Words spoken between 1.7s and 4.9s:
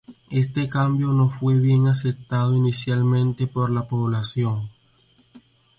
aceptado inicialmente por la población.